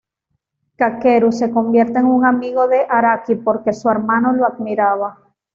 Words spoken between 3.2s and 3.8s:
porque